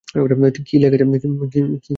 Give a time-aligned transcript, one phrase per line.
[0.67, 0.97] কি লেখা
[1.07, 1.89] আছে?